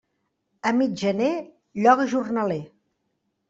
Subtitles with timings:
[0.67, 1.31] A mig gener
[1.85, 2.61] lloga jornaler.